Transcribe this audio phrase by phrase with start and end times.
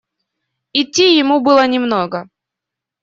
[0.73, 2.27] Идти ему было немного.